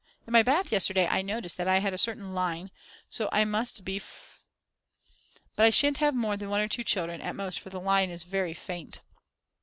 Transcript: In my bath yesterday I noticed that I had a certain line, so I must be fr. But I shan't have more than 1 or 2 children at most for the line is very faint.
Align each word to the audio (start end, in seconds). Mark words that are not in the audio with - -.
In 0.25 0.33
my 0.33 0.41
bath 0.41 0.71
yesterday 0.71 1.05
I 1.05 1.21
noticed 1.21 1.57
that 1.57 1.67
I 1.67 1.77
had 1.77 1.93
a 1.93 1.97
certain 1.99 2.33
line, 2.33 2.71
so 3.07 3.29
I 3.31 3.45
must 3.45 3.85
be 3.85 3.99
fr. 3.99 4.41
But 5.55 5.67
I 5.67 5.69
shan't 5.69 5.99
have 5.99 6.15
more 6.15 6.35
than 6.37 6.49
1 6.49 6.59
or 6.59 6.67
2 6.67 6.83
children 6.83 7.21
at 7.21 7.35
most 7.35 7.59
for 7.59 7.69
the 7.69 7.79
line 7.79 8.09
is 8.09 8.23
very 8.23 8.55
faint. 8.55 9.01